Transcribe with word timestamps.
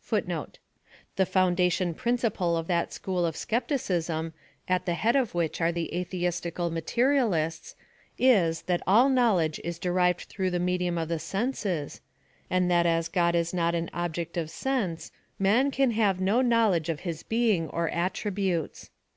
f 0.00 0.10
♦ 0.10 0.16
Ex. 0.16 0.26
25: 0.26 0.38
9. 0.38 0.46
t 0.52 0.58
The 1.16 1.26
foundation 1.26 1.92
principle 1.92 2.56
of 2.56 2.68
that 2.68 2.92
school 2.92 3.26
of 3.26 3.34
skepticism, 3.36 4.32
at 4.68 4.86
the 4.86 4.94
head 4.94 5.16
of 5.16 5.32
wliich 5.32 5.60
are 5.60 5.72
the 5.72 5.92
atheistical 5.92 6.70
materialists, 6.70 7.74
is, 8.16 8.62
that 8.68 8.80
all 8.86 9.08
know 9.08 9.34
ledge 9.34 9.58
is 9.64 9.80
derived 9.80 10.20
through 10.26 10.50
the 10.52 10.60
medium 10.60 10.96
of 10.96 11.08
the 11.08 11.18
senses, 11.18 12.00
and 12.48 12.70
that 12.70 12.86
aj 12.86 13.10
God 13.12 13.34
is 13.34 13.52
not 13.52 13.74
an 13.74 13.90
object 13.92 14.36
of 14.36 14.50
sense, 14.50 15.10
men 15.40 15.72
can 15.72 15.90
have 15.90 16.20
no 16.20 16.42
knowledge 16.42 16.88
of 16.88 17.00
his 17.00 17.24
being 17.24 17.68
or 17.70 17.88
attributes. 17.88 18.88